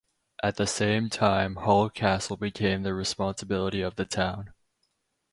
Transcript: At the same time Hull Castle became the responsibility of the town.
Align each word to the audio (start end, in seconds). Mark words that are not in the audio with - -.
At 0.41 0.55
the 0.55 0.65
same 0.65 1.11
time 1.11 1.57
Hull 1.57 1.87
Castle 1.91 2.35
became 2.35 2.81
the 2.81 2.95
responsibility 2.95 3.83
of 3.83 3.97
the 3.97 4.05
town. 4.05 4.51